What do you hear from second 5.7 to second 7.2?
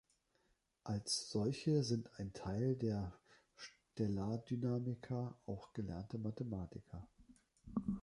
gelernte Mathematiker.